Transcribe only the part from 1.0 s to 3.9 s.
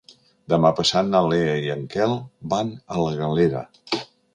na Lea i en Quel van a la Galera.